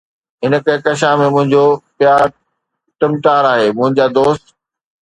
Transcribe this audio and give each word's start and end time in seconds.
هن 0.45 0.53
ڪهڪشان 0.69 1.13
۾ 1.23 1.27
منهنجو 1.35 1.61
پيار 1.99 2.35
ٽمٽار 2.99 3.53
آهي، 3.53 3.71
منهنجا 3.79 4.11
دوست 4.21 4.57